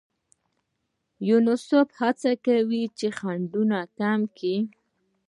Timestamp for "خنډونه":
3.17-3.79